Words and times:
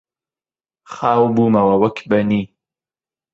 خاو 0.93 1.23
بوومەوە 1.35 1.75
وەک 1.83 1.97
بەنی 2.09 2.43